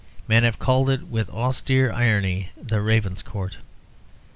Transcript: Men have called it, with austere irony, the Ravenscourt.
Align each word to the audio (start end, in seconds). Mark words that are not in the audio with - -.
Men 0.27 0.41
have 0.45 0.57
called 0.57 0.89
it, 0.89 1.05
with 1.09 1.29
austere 1.29 1.91
irony, 1.93 2.49
the 2.59 2.79
Ravenscourt. 2.81 3.57